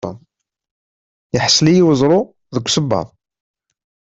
[1.37, 2.21] Iḥṣel-iyi uẓru
[2.55, 3.07] deg usebbaḍ.